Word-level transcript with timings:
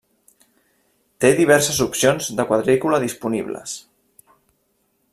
Té 1.25 1.31
diverses 1.41 1.83
opcions 1.87 2.31
de 2.41 2.47
quadrícula 2.53 3.03
disponibles. 3.07 3.79